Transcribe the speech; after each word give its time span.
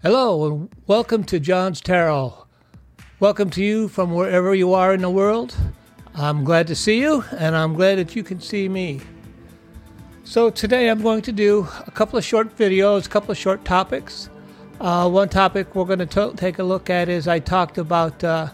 Hello, 0.00 0.46
and 0.46 0.68
welcome 0.86 1.24
to 1.24 1.40
John's 1.40 1.80
Tarot. 1.80 2.46
Welcome 3.18 3.50
to 3.50 3.64
you 3.64 3.88
from 3.88 4.14
wherever 4.14 4.54
you 4.54 4.72
are 4.72 4.94
in 4.94 5.02
the 5.02 5.10
world. 5.10 5.56
I'm 6.14 6.44
glad 6.44 6.68
to 6.68 6.76
see 6.76 7.00
you, 7.00 7.24
and 7.36 7.56
I'm 7.56 7.74
glad 7.74 7.98
that 7.98 8.14
you 8.14 8.22
can 8.22 8.40
see 8.40 8.68
me. 8.68 9.00
So, 10.22 10.50
today 10.50 10.88
I'm 10.88 11.02
going 11.02 11.22
to 11.22 11.32
do 11.32 11.66
a 11.84 11.90
couple 11.90 12.16
of 12.16 12.24
short 12.24 12.56
videos, 12.56 13.06
a 13.06 13.08
couple 13.08 13.32
of 13.32 13.38
short 13.38 13.64
topics. 13.64 14.30
Uh, 14.80 15.10
one 15.10 15.28
topic 15.28 15.74
we're 15.74 15.84
going 15.84 16.06
to 16.06 16.32
take 16.36 16.60
a 16.60 16.62
look 16.62 16.90
at 16.90 17.08
is 17.08 17.26
I 17.26 17.40
talked 17.40 17.76
about 17.76 18.22
uh, 18.22 18.50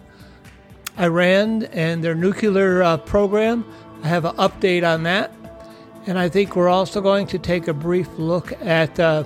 Iran 0.99 1.65
and 1.65 2.03
their 2.03 2.15
nuclear 2.15 2.83
uh, 2.83 2.97
program. 2.97 3.71
I 4.03 4.09
have 4.09 4.25
an 4.25 4.35
update 4.37 4.83
on 4.83 5.03
that. 5.03 5.31
And 6.07 6.19
I 6.19 6.31
think 6.31 6.57
we're 6.57 6.71
also 6.71 7.03
going 7.03 7.27
to 7.27 7.39
take 7.39 7.69
a 7.69 7.75
brief 7.75 8.09
look 8.17 8.53
at 8.63 8.99
uh, 8.99 9.25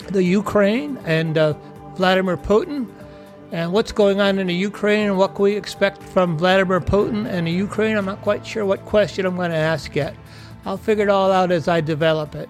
the 0.00 0.22
Ukraine 0.22 0.98
and 1.04 1.38
uh, 1.38 1.54
Vladimir 1.94 2.36
Putin 2.36 2.86
and 3.52 3.72
what's 3.72 3.92
going 3.92 4.20
on 4.20 4.38
in 4.38 4.46
the 4.46 4.54
Ukraine 4.54 5.08
and 5.08 5.18
what 5.18 5.34
can 5.34 5.42
we 5.42 5.56
expect 5.56 6.02
from 6.02 6.38
Vladimir 6.38 6.80
Putin 6.80 7.26
and 7.26 7.46
the 7.46 7.50
Ukraine. 7.50 7.96
I'm 7.96 8.04
not 8.04 8.22
quite 8.22 8.46
sure 8.46 8.64
what 8.64 8.84
question 8.84 9.26
I'm 9.26 9.36
going 9.36 9.50
to 9.50 9.56
ask 9.56 9.94
yet. 9.94 10.14
I'll 10.64 10.76
figure 10.76 11.04
it 11.04 11.10
all 11.10 11.32
out 11.32 11.50
as 11.50 11.68
I 11.68 11.80
develop 11.80 12.34
it. 12.34 12.48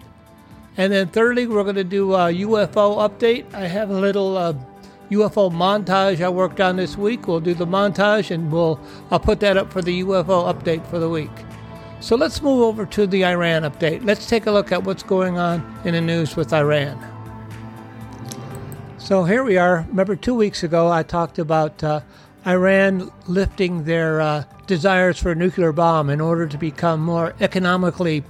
And 0.77 0.93
then 0.93 1.09
thirdly, 1.09 1.47
we're 1.47 1.63
going 1.63 1.77
to 1.77 1.85
do 1.85 2.15
a 2.15 2.33
UFO 2.33 3.09
update. 3.09 3.53
I 3.55 3.67
have 3.67 3.91
a 3.91 3.99
little 3.99 4.37
uh, 4.37 4.55
UFO 5.11 5.51
montage 5.51 6.21
I 6.21 6.29
worked 6.29 6.61
on 6.61 6.77
this 6.77 6.97
week. 6.97 7.27
We'll 7.27 7.41
do 7.41 7.55
the 7.55 7.67
montage 7.67 8.31
and 8.31 8.51
we'll 8.53 8.81
I'll 9.11 9.21
put 9.21 9.41
that 9.41 9.57
up 9.57 9.73
for 9.73 9.83
the 9.83 10.03
UFO 10.03 10.53
update 10.53 10.87
for 10.87 10.99
the 10.99 11.09
week. 11.09 11.31
So 12.01 12.17
let's 12.17 12.41
move 12.41 12.63
over 12.63 12.87
to 12.87 13.07
the 13.07 13.25
Iran 13.27 13.63
update. 13.63 14.05
Let's 14.05 14.27
take 14.27 14.47
a 14.47 14.51
look 14.51 14.73
at 14.73 14.85
what's 14.85 15.03
going 15.03 15.39
on 15.39 15.81
in 15.85 15.95
the 15.95 16.01
news 16.01 16.37
with 16.37 16.53
Iran. 16.53 17.20
So 19.01 19.25
here 19.25 19.43
we 19.43 19.57
are. 19.57 19.87
Remember, 19.89 20.15
two 20.15 20.35
weeks 20.35 20.63
ago 20.63 20.93
I 20.93 21.03
talked 21.03 21.39
about 21.39 21.83
uh, 21.83 22.03
Iran 22.47 23.11
lifting 23.27 23.85
their 23.85 24.21
uh, 24.21 24.45
desires 24.67 25.19
for 25.19 25.31
a 25.31 25.35
nuclear 25.35 25.73
bomb 25.73 26.11
in 26.11 26.21
order 26.21 26.47
to 26.47 26.59
become 26.59 27.01
more 27.01 27.35
economically 27.41 28.23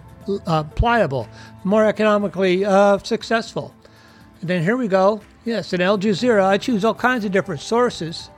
uh, 0.47 0.63
pliable, 0.63 1.29
more 1.65 1.85
economically 1.85 2.65
uh, 2.65 2.99
successful. 2.99 3.75
And 4.41 4.49
then 4.49 4.63
here 4.63 4.77
we 4.77 4.87
go. 4.87 5.21
Yes, 5.45 5.73
in 5.73 5.81
Al 5.81 5.99
Jazeera, 5.99 6.45
I 6.45 6.57
choose 6.57 6.85
all 6.85 6.95
kinds 6.95 7.25
of 7.25 7.33
different 7.33 7.61
sources. 7.61 8.31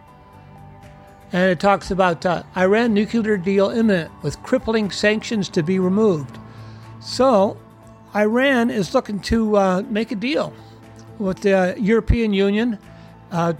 And 1.33 1.51
it 1.51 1.61
talks 1.61 1.91
about 1.91 2.25
uh, 2.25 2.45
Iran 2.57 2.95
nuclear 2.95 3.37
deal 3.37 3.69
imminent 3.69 4.11
with 4.23 4.43
crippling 4.43 4.91
sanctions 4.91 5.51
to 5.51 5.63
be 5.63 5.79
removed. 5.79 6.39
So, 6.99 7.59
Iran 8.17 8.71
is 8.71 8.95
looking 8.95 9.21
to 9.21 9.57
uh, 9.57 9.83
make 9.83 10.11
a 10.13 10.17
deal 10.17 10.55
with 11.19 11.41
the 11.41 11.75
European 11.79 12.33
Union. 12.33 12.79
Uh, 13.31 13.55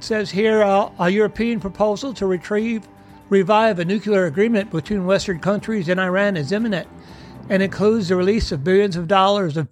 says 0.00 0.30
here 0.30 0.62
uh, 0.62 0.90
a 0.98 1.10
European 1.10 1.60
proposal 1.60 2.12
to 2.14 2.26
retrieve, 2.26 2.86
revive 3.28 3.78
a 3.78 3.84
nuclear 3.84 4.26
agreement 4.26 4.70
between 4.70 5.06
Western 5.06 5.40
countries 5.40 5.88
and 5.88 6.00
Iran 6.00 6.36
is 6.36 6.52
imminent 6.52 6.86
and 7.48 7.62
includes 7.62 8.08
the 8.08 8.16
release 8.16 8.52
of 8.52 8.64
billions 8.64 8.96
of 8.96 9.08
dollars 9.08 9.56
of, 9.56 9.68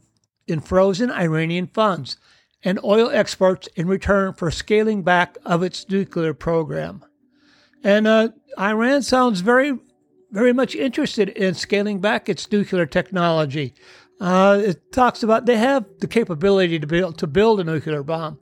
in 0.47 0.61
frozen 0.61 1.11
Iranian 1.11 1.67
funds 1.69 2.17
and 2.64 2.81
oil 2.83 3.11
exports 3.11 3.69
in 3.77 3.86
return 3.86 4.33
for 4.33 4.51
scaling 4.51 5.03
back 5.03 5.36
of 5.45 5.62
its 5.62 5.89
nuclear 5.89 6.34
program. 6.34 7.05
And 7.84 8.06
uh, 8.06 8.30
Iran 8.58 9.03
sounds 9.03 9.41
very, 9.41 9.78
very 10.33 10.53
much 10.53 10.75
interested 10.75 11.28
in 11.28 11.55
scaling 11.55 12.01
back 12.01 12.28
its 12.28 12.51
nuclear 12.51 12.86
technology. 12.86 13.75
Uh, 14.20 14.62
it 14.64 14.92
talks 14.92 15.22
about 15.22 15.47
they 15.47 15.59
have 15.59 15.84
the 16.00 16.06
capability 16.06 16.78
to 16.78 16.86
build 16.86 17.19
to 17.19 17.27
build 17.27 17.61
a 17.61 17.64
nuclear 17.64 18.03
bomb. 18.03 18.39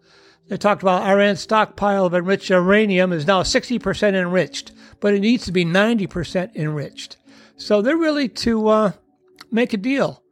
They 0.49 0.57
talked 0.57 0.83
about 0.83 1.03
Iran's 1.03 1.41
stockpile 1.41 2.05
of 2.05 2.15
enriched 2.15 2.51
uranium 2.51 3.13
is 3.13 3.27
now 3.27 3.43
60% 3.43 4.15
enriched, 4.15 4.73
but 5.01 5.15
it 5.15 5.21
needs 5.21 5.47
to 5.47 5.53
be 5.53 5.65
90% 5.65 6.55
enriched. 6.55 7.17
So 7.57 7.81
they're 7.81 7.97
really 7.97 8.29
to 8.29 8.69
uh, 8.69 8.93
make 9.51 9.73
a 9.73 9.79
deal. 9.79 10.23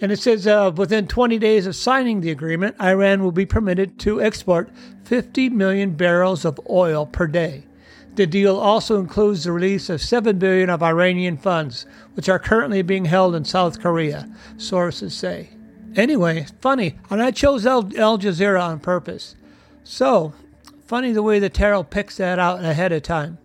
And 0.00 0.10
it 0.10 0.18
says 0.18 0.48
uh, 0.48 0.72
within 0.74 1.06
20 1.06 1.38
days 1.38 1.66
of 1.66 1.76
signing 1.76 2.20
the 2.20 2.32
agreement, 2.32 2.80
Iran 2.80 3.22
will 3.22 3.30
be 3.30 3.46
permitted 3.46 4.00
to 4.00 4.20
export 4.20 4.68
50 5.04 5.50
million 5.50 5.94
barrels 5.94 6.44
of 6.44 6.58
oil 6.68 7.06
per 7.06 7.28
day. 7.28 7.64
The 8.14 8.26
deal 8.26 8.58
also 8.58 9.00
includes 9.00 9.44
the 9.44 9.52
release 9.52 9.88
of 9.88 10.02
7 10.02 10.38
billion 10.38 10.68
of 10.68 10.82
Iranian 10.82 11.38
funds, 11.38 11.86
which 12.14 12.28
are 12.28 12.38
currently 12.38 12.82
being 12.82 13.06
held 13.06 13.34
in 13.34 13.44
South 13.44 13.80
Korea, 13.80 14.30
sources 14.58 15.14
say. 15.14 15.50
Anyway, 15.96 16.46
funny, 16.60 16.98
and 17.08 17.22
I 17.22 17.30
chose 17.30 17.64
Al, 17.64 17.90
Al 17.96 18.18
Jazeera 18.18 18.62
on 18.62 18.80
purpose. 18.80 19.34
So, 19.82 20.34
funny 20.86 21.12
the 21.12 21.22
way 21.22 21.38
the 21.38 21.48
tarot 21.48 21.84
picks 21.84 22.18
that 22.18 22.38
out 22.38 22.62
ahead 22.62 22.92
of 22.92 23.02
time. 23.02 23.38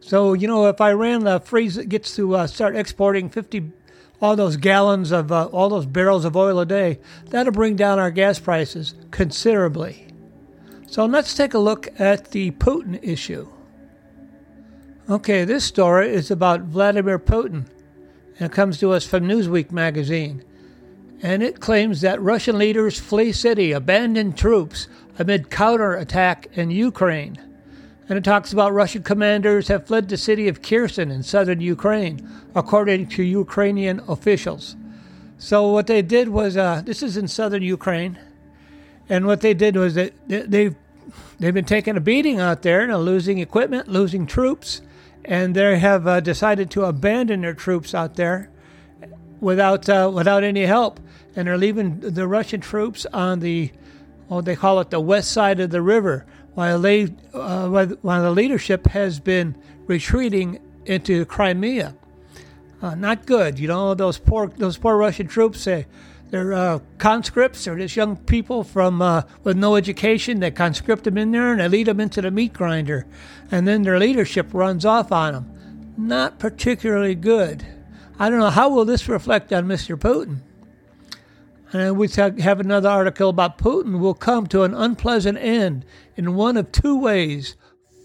So, 0.00 0.32
you 0.32 0.48
know, 0.48 0.66
if 0.66 0.80
Iran 0.80 1.26
uh, 1.26 1.38
freeze, 1.38 1.76
gets 1.76 2.14
to 2.16 2.36
uh, 2.36 2.46
start 2.48 2.74
exporting 2.76 3.28
50, 3.28 3.70
all 4.20 4.34
those 4.34 4.56
gallons 4.56 5.12
of, 5.12 5.30
uh, 5.30 5.46
all 5.46 5.68
those 5.68 5.86
barrels 5.86 6.24
of 6.24 6.36
oil 6.36 6.58
a 6.58 6.66
day, 6.66 6.98
that'll 7.26 7.52
bring 7.52 7.76
down 7.76 8.00
our 8.00 8.10
gas 8.10 8.38
prices 8.40 8.94
considerably. 9.12 10.08
So 10.88 11.04
let's 11.04 11.34
take 11.34 11.54
a 11.54 11.58
look 11.58 11.88
at 12.00 12.30
the 12.32 12.50
Putin 12.52 12.98
issue. 13.02 13.48
Okay, 15.10 15.44
this 15.44 15.64
story 15.64 16.10
is 16.10 16.30
about 16.30 16.60
Vladimir 16.60 17.18
Putin, 17.18 17.64
and 18.38 18.50
it 18.50 18.52
comes 18.52 18.78
to 18.80 18.92
us 18.92 19.06
from 19.06 19.24
Newsweek 19.24 19.72
magazine. 19.72 20.44
And 21.22 21.42
it 21.42 21.60
claims 21.60 22.02
that 22.02 22.20
Russian 22.20 22.58
leaders 22.58 22.98
flee 22.98 23.32
city, 23.32 23.72
abandon 23.72 24.34
troops 24.34 24.86
amid 25.18 25.48
counterattack 25.48 26.48
in 26.52 26.70
Ukraine. 26.70 27.38
And 28.06 28.18
it 28.18 28.24
talks 28.24 28.52
about 28.52 28.74
Russian 28.74 29.02
commanders 29.02 29.68
have 29.68 29.86
fled 29.86 30.10
the 30.10 30.18
city 30.18 30.46
of 30.46 30.60
Kherson 30.60 31.10
in 31.10 31.22
southern 31.22 31.62
Ukraine, 31.62 32.28
according 32.54 33.08
to 33.08 33.22
Ukrainian 33.22 34.02
officials. 34.08 34.76
So 35.38 35.68
what 35.68 35.86
they 35.86 36.02
did 36.02 36.28
was, 36.28 36.58
uh, 36.58 36.82
this 36.84 37.02
is 37.02 37.16
in 37.16 37.28
southern 37.28 37.62
Ukraine, 37.62 38.18
and 39.08 39.26
what 39.26 39.40
they 39.40 39.54
did 39.54 39.74
was 39.74 39.94
that 39.94 40.12
they've 40.28 40.76
they've 41.40 41.54
been 41.54 41.64
taking 41.64 41.96
a 41.96 42.00
beating 42.00 42.40
out 42.40 42.60
there, 42.60 42.82
and 42.82 42.94
losing 43.06 43.38
equipment, 43.38 43.88
losing 43.88 44.26
troops, 44.26 44.82
and 45.24 45.54
they 45.54 45.78
have 45.78 46.06
uh, 46.06 46.20
decided 46.20 46.70
to 46.70 46.84
abandon 46.84 47.42
their 47.42 47.54
troops 47.54 47.94
out 47.94 48.14
there 48.14 48.50
without 49.40 49.88
uh, 49.88 50.10
without 50.12 50.44
any 50.44 50.66
help, 50.66 51.00
and 51.36 51.46
they're 51.46 51.58
leaving 51.58 52.00
the 52.00 52.26
Russian 52.26 52.60
troops 52.60 53.06
on 53.12 53.40
the 53.40 53.70
well, 54.28 54.42
they 54.42 54.56
call 54.56 54.80
it 54.80 54.90
the 54.90 55.00
west 55.00 55.32
side 55.32 55.58
of 55.60 55.70
the 55.70 55.82
river, 55.82 56.26
while 56.54 56.80
they 56.80 57.04
uh, 57.32 57.68
while 58.02 58.22
the 58.22 58.30
leadership 58.30 58.86
has 58.88 59.20
been 59.20 59.56
retreating 59.86 60.60
into 60.84 61.24
Crimea. 61.24 61.94
Uh, 62.80 62.94
not 62.94 63.26
good, 63.26 63.58
you 63.58 63.68
know. 63.68 63.94
Those 63.94 64.18
poor 64.18 64.48
those 64.48 64.76
poor 64.76 64.96
Russian 64.96 65.26
troops. 65.26 65.64
They 65.64 65.86
they're 66.30 66.52
uh, 66.52 66.80
conscripts. 66.98 67.64
They're 67.64 67.78
just 67.78 67.96
young 67.96 68.16
people 68.16 68.62
from 68.62 69.00
uh, 69.00 69.22
with 69.44 69.56
no 69.56 69.76
education. 69.76 70.40
They 70.40 70.50
conscript 70.50 71.04
them 71.04 71.16
in 71.16 71.30
there 71.30 71.52
and 71.52 71.60
they 71.60 71.68
lead 71.68 71.86
them 71.86 72.00
into 72.00 72.20
the 72.20 72.30
meat 72.30 72.52
grinder, 72.52 73.06
and 73.50 73.66
then 73.66 73.82
their 73.82 73.98
leadership 73.98 74.52
runs 74.52 74.84
off 74.84 75.10
on 75.10 75.32
them. 75.32 75.94
Not 75.96 76.38
particularly 76.38 77.14
good. 77.14 77.66
I 78.18 78.28
don't 78.28 78.40
know 78.40 78.50
how 78.50 78.68
will 78.68 78.84
this 78.84 79.08
reflect 79.08 79.52
on 79.52 79.66
Mr. 79.66 79.96
Putin. 79.96 80.40
And 81.72 81.98
we 81.98 82.08
have 82.08 82.60
another 82.60 82.88
article 82.88 83.28
about 83.28 83.58
Putin 83.58 83.98
will 83.98 84.14
come 84.14 84.46
to 84.48 84.62
an 84.62 84.74
unpleasant 84.74 85.38
end 85.38 85.84
in 86.16 86.34
one 86.34 86.56
of 86.56 86.72
two 86.72 86.98
ways. 86.98 87.56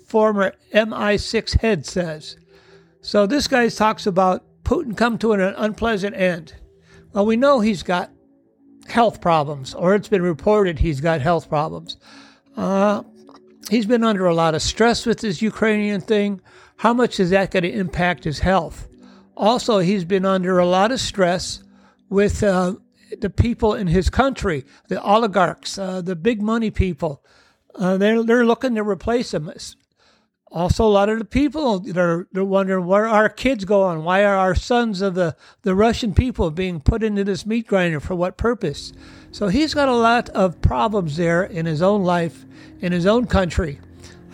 Former 0.05 0.53
MI6 0.73 1.61
head 1.61 1.85
says. 1.85 2.37
So 3.01 3.25
this 3.25 3.47
guy 3.47 3.69
talks 3.69 4.05
about 4.05 4.43
Putin 4.63 4.95
come 4.95 5.17
to 5.19 5.31
an 5.31 5.41
unpleasant 5.57 6.15
end. 6.15 6.55
Well, 7.13 7.27
we 7.27 7.35
know 7.35 7.59
he's 7.59 7.83
got 7.83 8.11
health 8.87 9.21
problems, 9.21 9.75
or 9.75 9.93
it's 9.93 10.09
been 10.09 10.23
reported 10.23 10.79
he's 10.79 10.99
got 10.99 11.21
health 11.21 11.47
problems. 11.47 11.97
Uh, 12.57 13.03
he's 13.69 13.85
been 13.85 14.03
under 14.03 14.25
a 14.25 14.33
lot 14.33 14.55
of 14.55 14.61
stress 14.61 15.05
with 15.05 15.21
this 15.21 15.41
Ukrainian 15.41 16.01
thing. 16.01 16.41
How 16.77 16.93
much 16.93 17.19
is 17.19 17.29
that 17.29 17.51
going 17.51 17.63
to 17.63 17.71
impact 17.71 18.23
his 18.23 18.39
health? 18.39 18.87
Also, 19.37 19.79
he's 19.79 20.05
been 20.05 20.25
under 20.25 20.57
a 20.57 20.65
lot 20.65 20.91
of 20.91 20.99
stress 20.99 21.63
with 22.09 22.41
uh, 22.41 22.75
the 23.19 23.29
people 23.29 23.75
in 23.75 23.87
his 23.87 24.09
country, 24.09 24.65
the 24.87 25.01
oligarchs, 25.01 25.77
uh, 25.77 26.01
the 26.01 26.15
big 26.15 26.41
money 26.41 26.71
people. 26.71 27.23
Uh, 27.75 27.97
they're, 27.97 28.23
they're 28.23 28.45
looking 28.45 28.75
to 28.75 28.83
replace 28.83 29.33
him 29.33 29.51
also 30.53 30.85
a 30.85 30.87
lot 30.87 31.09
of 31.09 31.17
the 31.17 31.25
people 31.25 31.79
they're, 31.79 32.27
they're 32.31 32.45
wondering 32.45 32.85
where 32.85 33.07
are 33.07 33.23
our 33.23 33.29
kids 33.29 33.65
going 33.65 34.03
why 34.03 34.23
are 34.23 34.35
our 34.35 34.53
sons 34.53 35.01
of 35.01 35.15
the, 35.15 35.35
the 35.63 35.73
russian 35.73 36.13
people 36.13 36.51
being 36.51 36.79
put 36.79 37.03
into 37.03 37.23
this 37.23 37.45
meat 37.45 37.67
grinder 37.67 37.99
for 37.99 38.15
what 38.15 38.37
purpose? 38.37 38.93
So 39.31 39.47
he's 39.47 39.73
got 39.73 39.89
a 39.89 39.95
lot 39.95 40.29
of 40.29 40.61
problems 40.61 41.17
there 41.17 41.43
in 41.43 41.65
his 41.65 41.81
own 41.81 42.03
life 42.03 42.45
in 42.81 42.91
his 42.91 43.07
own 43.07 43.25
country. 43.25 43.79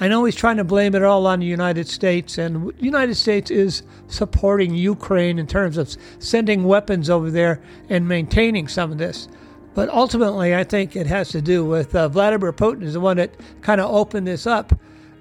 I 0.01 0.07
know 0.07 0.25
he's 0.25 0.35
trying 0.35 0.57
to 0.57 0.63
blame 0.63 0.93
it 0.93 1.03
all 1.03 1.25
on 1.25 1.39
the 1.39 1.45
united 1.45 1.87
states 1.87 2.37
and 2.37 2.67
the 2.67 2.83
united 2.83 3.15
states 3.15 3.49
is 3.49 3.83
supporting 4.07 4.75
ukraine 4.75 5.39
in 5.39 5.47
terms 5.47 5.77
of 5.77 5.95
sending 6.19 6.65
weapons 6.65 7.09
over 7.09 7.31
there 7.31 7.61
and 7.89 8.07
maintaining 8.07 8.67
some 8.67 8.91
of 8.91 8.97
this. 8.97 9.29
But 9.75 9.87
ultimately, 9.89 10.55
I 10.55 10.65
think 10.65 10.95
it 10.95 11.07
has 11.07 11.29
to 11.29 11.41
do 11.41 11.63
with 11.63 11.95
uh, 11.95 12.09
Vladimir 12.09 12.51
Putin 12.51 12.83
is 12.83 12.93
the 12.93 12.99
one 12.99 13.17
that 13.17 13.35
kind 13.61 13.79
of 13.79 13.89
opened 13.89 14.27
this 14.27 14.45
up 14.45 14.73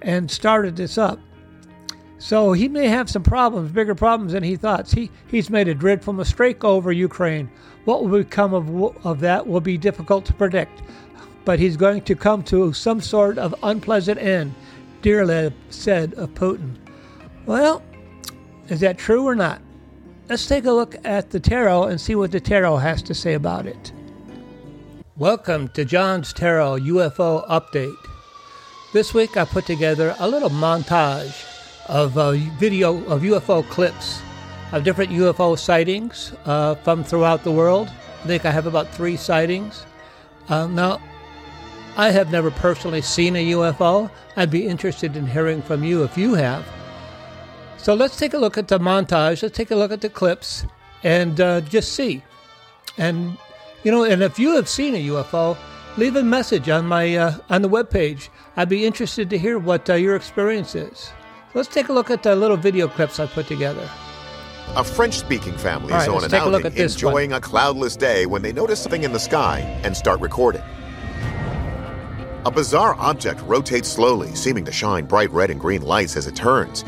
and 0.03 0.31
started 0.31 0.77
this 0.77 0.99
up. 0.99 1.21
So 2.19 2.53
he 2.53 2.69
may 2.69 2.89
have 2.89 3.09
some 3.09 3.23
problems, 3.23 3.71
bigger 3.71 3.95
problems 3.95 4.33
than 4.33 4.43
he 4.43 4.57
thought. 4.57 4.91
He, 4.91 5.11
he's 5.29 5.51
made 5.51 5.69
a 5.69 5.75
dreadful 5.75 6.13
mistake 6.13 6.65
over 6.65 6.91
Ukraine. 6.91 7.49
What 7.85 8.03
will 8.03 8.19
become 8.19 8.55
of, 8.55 9.07
of 9.07 9.21
that 9.21 9.47
will 9.47 9.61
be 9.61 9.79
difficult 9.79 10.25
to 10.27 10.35
predict. 10.35 10.83
But 11.45 11.61
he's 11.61 11.77
going 11.77 12.03
to 12.03 12.17
come 12.17 12.43
to 12.45 12.73
some 12.73 13.01
sort 13.01 13.39
of 13.39 13.55
unpleasant 13.63 14.21
end, 14.21 14.55
Dearlove 15.01 15.53
said 15.71 16.13
of 16.15 16.31
Putin. 16.35 16.75
Well, 17.47 17.83
is 18.69 18.81
that 18.81 18.99
true 18.99 19.25
or 19.25 19.35
not? 19.35 19.63
Let's 20.29 20.47
take 20.47 20.67
a 20.67 20.73
look 20.73 20.97
at 21.05 21.31
the 21.31 21.41
tarot 21.41 21.85
and 21.85 22.01
see 22.01 22.15
what 22.15 22.33
the 22.33 22.41
tarot 22.41 22.79
has 22.79 23.01
to 23.05 23.15
say 23.15 23.35
about 23.35 23.67
it. 23.67 23.93
Welcome 25.17 25.69
to 25.69 25.85
John's 25.85 26.33
Tarot 26.33 26.81
UFO 26.81 27.49
Update. 27.49 27.97
This 28.91 29.13
week 29.13 29.37
I 29.37 29.45
put 29.45 29.67
together 29.67 30.17
a 30.19 30.27
little 30.27 30.49
montage 30.49 31.45
of 31.89 32.17
uh, 32.17 32.33
video 32.59 33.05
of 33.05 33.21
UFO 33.21 33.63
clips 33.69 34.23
of 34.73 34.83
different 34.83 35.11
UFO 35.11 35.59
sightings 35.59 36.33
uh, 36.47 36.75
from 36.77 37.05
throughout 37.05 37.45
the 37.45 37.53
world. 37.53 37.89
I 38.23 38.27
think 38.27 38.47
I 38.47 38.51
have 38.51 38.67
about 38.67 38.89
three 38.89 39.17
sightings. 39.17 39.85
Uh, 40.49 40.69
now, 40.69 41.03
I 41.99 42.11
have 42.11 42.33
never 42.33 42.51
personally 42.51 43.03
seen 43.03 43.37
a 43.37 43.51
UFO. 43.53 44.11
I'd 44.37 44.51
be 44.51 44.67
interested 44.67 45.17
in 45.17 45.27
hearing 45.27 45.61
from 45.61 45.85
you 45.85 46.03
if 46.03 46.17
you 46.17 46.33
have. 46.33 46.67
So 47.77 47.93
let's 47.93 48.17
take 48.17 48.33
a 48.33 48.39
look 48.39 48.57
at 48.57 48.69
the 48.69 48.79
montage. 48.79 49.43
Let's 49.43 49.55
take 49.57 49.71
a 49.71 49.77
look 49.77 49.93
at 49.93 50.01
the 50.01 50.09
clips 50.09 50.65
and 51.03 51.39
uh, 51.43 51.61
just 51.61 51.93
see. 51.93 52.23
And 52.97 53.37
you 53.83 53.93
know, 53.93 54.05
and 54.05 54.23
if 54.23 54.39
you 54.39 54.57
have 54.57 54.69
seen 54.69 54.95
a 54.95 55.07
UFO, 55.09 55.59
leave 55.99 56.15
a 56.15 56.23
message 56.23 56.69
on 56.69 56.87
my 56.87 57.17
uh, 57.17 57.37
on 57.51 57.61
the 57.63 57.69
webpage. 57.69 58.29
I'd 58.57 58.69
be 58.69 58.87
interested 58.87 59.29
to 59.31 59.39
hear 59.39 59.59
what 59.59 59.91
uh, 59.91 59.95
your 59.95 60.15
experience 60.15 60.75
is. 60.75 61.11
Let's 61.55 61.69
take 61.69 61.89
a 61.89 61.93
look 61.93 62.11
at 62.11 62.23
the 62.23 62.37
little 62.37 62.57
video 62.57 62.89
clips 62.89 63.19
I 63.19 63.27
put 63.27 63.47
together. 63.47 63.89
A 64.77 64.85
French-speaking 64.85 65.57
family 65.57 65.93
All 65.93 66.01
is 66.01 66.09
on 66.09 66.25
an 66.25 66.31
take 66.31 66.43
a 66.43 66.49
look 66.49 66.61
outing 66.61 66.67
at 66.67 66.75
this 66.75 66.95
enjoying 66.95 67.33
a 67.33 67.41
cloudless 67.41 67.97
day 67.97 68.27
when 68.27 68.43
they 68.43 68.53
notice 68.53 68.81
something 68.81 69.03
in 69.03 69.13
the 69.13 69.19
sky 69.19 69.61
and 69.83 69.97
start 69.97 70.21
recording. 70.21 70.63
A 72.45 72.51
bizarre 72.51 72.95
object 72.99 73.41
rotates 73.43 73.89
slowly, 73.89 74.35
seeming 74.35 74.65
to 74.67 74.73
shine 74.73 75.07
bright 75.07 75.31
red 75.31 75.51
and 75.51 75.59
green 75.59 75.83
lights 75.83 76.17
as 76.17 76.27
it 76.27 76.37
turns. 76.37 76.85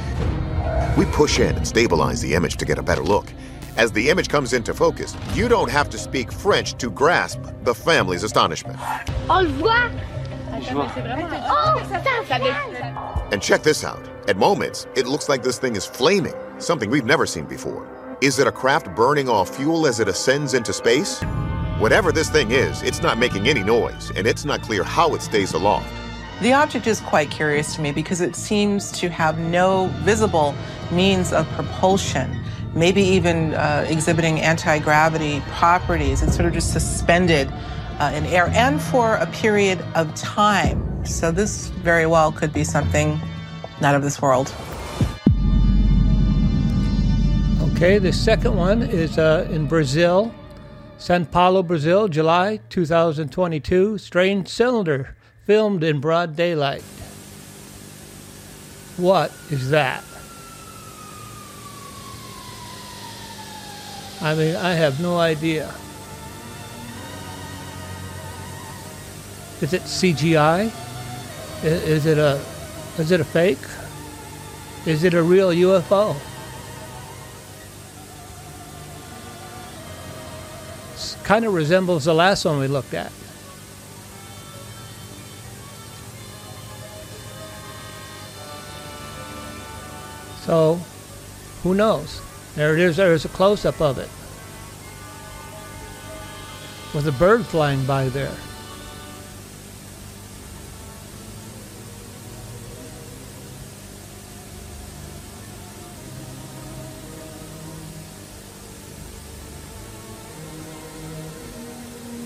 We 0.96 1.06
push 1.06 1.38
in 1.38 1.56
and 1.56 1.66
stabilize 1.66 2.20
the 2.20 2.34
image 2.34 2.58
to 2.58 2.64
get 2.64 2.78
a 2.78 2.82
better 2.82 3.02
look. 3.02 3.32
As 3.80 3.90
the 3.90 4.10
image 4.10 4.28
comes 4.28 4.52
into 4.52 4.74
focus, 4.74 5.16
you 5.32 5.48
don't 5.48 5.70
have 5.70 5.88
to 5.88 5.96
speak 5.96 6.30
French 6.30 6.74
to 6.74 6.90
grasp 6.90 7.40
the 7.62 7.74
family's 7.74 8.24
astonishment. 8.24 8.78
On 9.30 9.42
le 9.42 9.48
voit 9.52 9.90
Oh, 10.52 11.80
ça 11.88 11.98
fait 11.98 13.32
And 13.32 13.40
check 13.40 13.62
this 13.62 13.82
out. 13.82 14.06
At 14.28 14.36
moments, 14.36 14.86
it 14.96 15.06
looks 15.06 15.30
like 15.30 15.42
this 15.42 15.58
thing 15.58 15.76
is 15.76 15.86
flaming, 15.86 16.34
something 16.58 16.90
we've 16.90 17.06
never 17.06 17.24
seen 17.24 17.46
before. 17.46 17.88
Is 18.20 18.38
it 18.38 18.46
a 18.46 18.52
craft 18.52 18.94
burning 18.94 19.30
off 19.30 19.56
fuel 19.56 19.86
as 19.86 19.98
it 19.98 20.08
ascends 20.08 20.52
into 20.52 20.74
space? 20.74 21.22
Whatever 21.78 22.12
this 22.12 22.28
thing 22.28 22.50
is, 22.50 22.82
it's 22.82 23.00
not 23.00 23.16
making 23.16 23.48
any 23.48 23.62
noise, 23.64 24.12
and 24.14 24.26
it's 24.26 24.44
not 24.44 24.60
clear 24.60 24.84
how 24.84 25.14
it 25.14 25.22
stays 25.22 25.54
aloft. 25.54 25.88
The 26.42 26.52
object 26.52 26.86
is 26.86 27.00
quite 27.00 27.30
curious 27.30 27.74
to 27.76 27.80
me 27.80 27.92
because 27.92 28.20
it 28.20 28.36
seems 28.36 28.92
to 28.92 29.08
have 29.08 29.38
no 29.38 29.86
visible 30.04 30.54
means 30.90 31.32
of 31.32 31.48
propulsion, 31.52 32.39
maybe 32.74 33.02
even 33.02 33.54
uh, 33.54 33.86
exhibiting 33.88 34.40
anti 34.40 34.78
gravity 34.78 35.42
properties. 35.52 36.22
It's 36.22 36.34
sort 36.34 36.46
of 36.46 36.52
just 36.52 36.72
suspended 36.72 37.50
uh, 37.98 38.12
in 38.14 38.24
air 38.26 38.48
and 38.48 38.80
for 38.80 39.16
a 39.16 39.26
period 39.26 39.80
of 39.94 40.14
time. 40.14 41.04
So, 41.04 41.30
this 41.30 41.68
very 41.68 42.06
well 42.06 42.32
could 42.32 42.52
be 42.52 42.64
something 42.64 43.20
not 43.80 43.94
of 43.94 44.02
this 44.02 44.20
world. 44.20 44.52
Okay, 47.72 47.98
the 47.98 48.12
second 48.12 48.56
one 48.56 48.82
is 48.82 49.16
uh, 49.16 49.48
in 49.50 49.66
Brazil, 49.66 50.34
Sao 50.98 51.24
Paulo, 51.24 51.62
Brazil, 51.62 52.08
July 52.08 52.60
2022. 52.68 53.96
Strange 53.96 54.48
cylinder 54.48 55.16
filmed 55.46 55.82
in 55.82 55.98
broad 55.98 56.36
daylight. 56.36 56.82
What 58.98 59.32
is 59.50 59.70
that? 59.70 60.04
I 64.22 64.34
mean, 64.34 64.54
I 64.56 64.74
have 64.74 65.00
no 65.00 65.18
idea. 65.18 65.72
Is 69.62 69.72
it 69.72 69.82
CGI? 69.82 70.70
Is 71.62 72.06
it 72.06 72.18
a 72.18 72.42
is 72.98 73.10
it 73.10 73.20
a 73.20 73.24
fake? 73.24 73.58
Is 74.86 75.04
it 75.04 75.14
a 75.14 75.22
real 75.22 75.50
UFO? 75.50 76.16
Kind 81.24 81.44
of 81.44 81.54
resembles 81.54 82.04
the 82.04 82.14
last 82.14 82.44
one 82.44 82.58
we 82.58 82.66
looked 82.66 82.92
at. 82.92 83.12
So, 90.44 90.80
who 91.62 91.74
knows? 91.74 92.20
There 92.60 92.74
it 92.74 92.80
is. 92.80 92.96
There's 92.98 93.24
a 93.24 93.28
close 93.30 93.64
up 93.64 93.80
of 93.80 93.96
it. 93.96 94.10
With 96.94 97.08
a 97.08 97.18
bird 97.18 97.46
flying 97.46 97.86
by 97.86 98.10
there. 98.10 98.36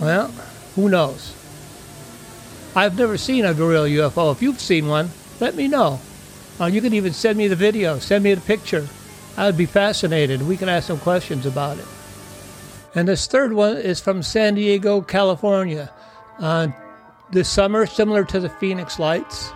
Well, 0.00 0.32
who 0.74 0.88
knows? 0.88 1.32
I've 2.74 2.98
never 2.98 3.16
seen 3.16 3.44
a 3.44 3.52
real 3.52 3.84
UFO. 3.84 4.32
If 4.32 4.42
you've 4.42 4.58
seen 4.58 4.88
one, 4.88 5.10
let 5.38 5.54
me 5.54 5.68
know. 5.68 6.00
Uh, 6.60 6.66
you 6.66 6.80
can 6.80 6.92
even 6.92 7.12
send 7.12 7.38
me 7.38 7.46
the 7.46 7.54
video, 7.54 8.00
send 8.00 8.24
me 8.24 8.34
the 8.34 8.40
picture. 8.40 8.88
I 9.36 9.46
would 9.46 9.56
be 9.56 9.66
fascinated. 9.66 10.42
We 10.42 10.56
can 10.56 10.68
ask 10.68 10.86
some 10.86 10.98
questions 10.98 11.46
about 11.46 11.78
it. 11.78 11.86
And 12.94 13.08
this 13.08 13.26
third 13.26 13.52
one 13.52 13.76
is 13.76 14.00
from 14.00 14.22
San 14.22 14.54
Diego, 14.54 15.00
California. 15.00 15.90
Uh, 16.38 16.68
this 17.32 17.48
summer, 17.48 17.86
similar 17.86 18.24
to 18.24 18.38
the 18.38 18.48
Phoenix 18.48 18.98
lights. 18.98 19.50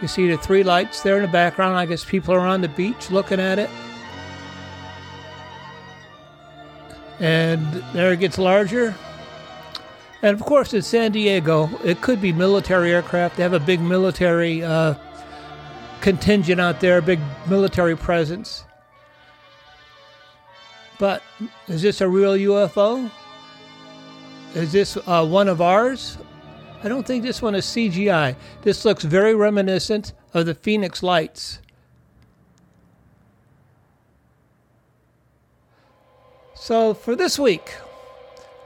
You 0.00 0.08
see 0.08 0.28
the 0.28 0.36
three 0.36 0.64
lights 0.64 1.02
there 1.02 1.16
in 1.16 1.22
the 1.22 1.28
background. 1.28 1.76
I 1.76 1.86
guess 1.86 2.04
people 2.04 2.34
are 2.34 2.40
on 2.40 2.60
the 2.60 2.68
beach 2.68 3.10
looking 3.10 3.38
at 3.38 3.60
it. 3.60 3.70
And 7.20 7.64
there 7.92 8.12
it 8.12 8.18
gets 8.18 8.38
larger. 8.38 8.94
And 10.22 10.34
of 10.34 10.44
course, 10.44 10.74
in 10.74 10.82
San 10.82 11.12
Diego, 11.12 11.70
it 11.84 12.00
could 12.00 12.20
be 12.20 12.32
military 12.32 12.92
aircraft. 12.92 13.36
They 13.36 13.44
have 13.44 13.52
a 13.52 13.60
big 13.60 13.80
military 13.80 14.64
uh, 14.64 14.94
contingent 16.00 16.60
out 16.60 16.80
there, 16.80 16.98
a 16.98 17.02
big 17.02 17.20
military 17.46 17.96
presence. 17.96 18.64
But 21.02 21.20
is 21.66 21.82
this 21.82 22.00
a 22.00 22.06
real 22.08 22.34
UFO? 22.34 23.10
Is 24.54 24.70
this 24.70 24.96
uh, 25.04 25.26
one 25.26 25.48
of 25.48 25.60
ours? 25.60 26.16
I 26.84 26.88
don't 26.88 27.04
think 27.04 27.24
this 27.24 27.42
one 27.42 27.56
is 27.56 27.66
CGI. 27.66 28.36
This 28.62 28.84
looks 28.84 29.02
very 29.02 29.34
reminiscent 29.34 30.12
of 30.32 30.46
the 30.46 30.54
Phoenix 30.54 31.02
Lights. 31.02 31.58
So 36.54 36.94
for 36.94 37.16
this 37.16 37.36
week, 37.36 37.74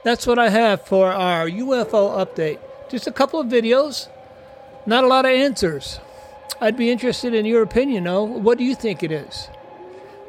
that's 0.03 0.27
what 0.27 0.37
I 0.37 0.49
have 0.49 0.85
for 0.85 1.11
our 1.11 1.49
UFO 1.49 2.23
update. 2.23 2.59
Just 2.87 3.07
a 3.07 3.11
couple 3.11 3.39
of 3.39 3.47
videos, 3.47 4.09
not 4.85 5.03
a 5.03 5.07
lot 5.07 5.25
of 5.25 5.31
answers. 5.31 5.99
I'd 6.61 6.77
be 6.77 6.91
interested 6.91 7.33
in 7.33 7.47
your 7.47 7.63
opinion, 7.63 8.03
though. 8.03 8.25
What 8.25 8.59
do 8.59 8.63
you 8.63 8.75
think 8.75 9.01
it 9.01 9.11
is? 9.11 9.49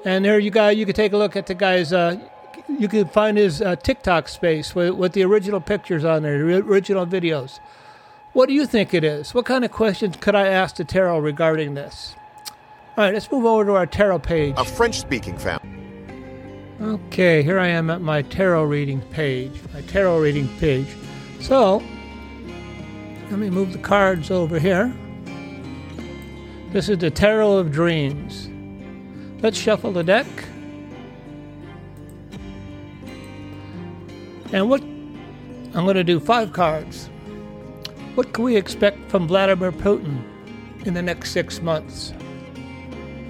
And 0.09 0.25
there 0.25 0.38
you 0.38 0.50
go. 0.50 0.71
You 0.71 0.87
can 0.87 0.95
take 0.95 1.12
a 1.12 1.19
look 1.19 1.37
at 1.37 1.49
the 1.49 1.55
guy's. 1.55 1.93
Uh, 1.93 2.19
you 2.67 2.88
can 2.88 3.09
find 3.09 3.37
his 3.37 3.61
uh, 3.61 3.77
TikTok 3.77 4.29
space 4.29 4.75
with, 4.75 4.95
with 4.95 5.12
the 5.12 5.23
original 5.23 5.61
pictures 5.61 6.03
on 6.03 6.23
there, 6.23 6.38
the 6.38 6.57
original 6.57 7.05
videos. 7.05 7.61
What 8.33 8.49
do 8.49 8.55
you 8.55 8.65
think 8.65 8.95
it 8.95 9.05
is? 9.05 9.35
What 9.35 9.45
kind 9.45 9.67
of 9.67 9.71
questions 9.71 10.17
could 10.17 10.35
I 10.35 10.49
ask 10.49 10.77
the 10.77 10.85
tarot 10.85 11.19
regarding 11.19 11.75
this? 11.75 12.17
All 12.97 13.05
right, 13.05 13.12
let's 13.12 13.31
move 13.31 13.45
over 13.45 13.67
to 13.67 13.73
our 13.75 13.85
tarot 13.85 14.21
page. 14.21 14.55
A 14.57 14.65
French 14.65 14.99
speaking 14.99 15.37
family. 15.37 15.69
Okay, 16.81 17.43
here 17.43 17.59
I 17.59 17.67
am 17.67 17.91
at 17.91 18.00
my 18.00 18.23
tarot 18.23 18.65
reading 18.65 19.03
page, 19.11 19.61
my 19.75 19.83
tarot 19.83 20.21
reading 20.21 20.49
page. 20.57 20.88
So, 21.38 21.83
let 23.29 23.38
me 23.38 23.50
move 23.50 23.75
the 23.75 23.79
cards 23.79 24.31
over 24.31 24.59
here. 24.59 24.91
This 26.71 26.88
is 26.88 26.97
the 26.97 27.11
Tarot 27.11 27.59
of 27.59 27.71
Dreams. 27.73 28.48
Let's 29.40 29.57
shuffle 29.57 29.92
the 29.92 30.02
deck. 30.02 30.26
And 34.52 34.68
what 34.68 34.83
I'm 35.75 35.85
going 35.85 35.97
to 35.97 36.04
do 36.04 36.18
five 36.18 36.52
cards. 36.52 37.09
What 38.14 38.33
can 38.33 38.42
we 38.45 38.57
expect 38.57 39.11
from 39.11 39.28
Vladimir 39.28 39.71
Putin 39.71 40.23
in 40.87 40.95
the 40.95 41.02
next 41.02 41.30
six 41.30 41.61
months? 41.61 42.12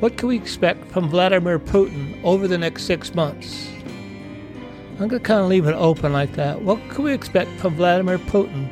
What 0.01 0.17
can 0.17 0.29
we 0.29 0.37
expect 0.37 0.91
from 0.93 1.11
Vladimir 1.11 1.59
Putin 1.59 2.23
over 2.23 2.47
the 2.47 2.57
next 2.57 2.85
six 2.85 3.15
months? 3.15 3.69
I'm 4.93 5.09
going 5.09 5.11
to 5.11 5.21
kind 5.21 5.41
of 5.41 5.49
leave 5.49 5.67
it 5.67 5.75
open 5.75 6.13
like 6.13 6.33
that. 6.35 6.63
What 6.63 6.79
can 6.89 7.05
we 7.05 7.13
expect 7.13 7.51
from 7.61 7.75
Vladimir 7.75 8.19
Putin 8.19 8.71